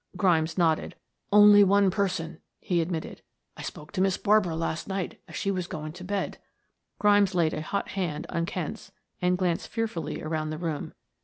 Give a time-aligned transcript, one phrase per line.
[0.17, 0.95] Grimes nodded.
[1.31, 3.21] "Only one person," he admitted.
[3.55, 6.39] "I spoke to Miss Barbara last night as she was going to bed."
[6.97, 8.91] Grimes laid a hot hand on Kent's
[9.21, 10.95] and glanced fearfully around the room.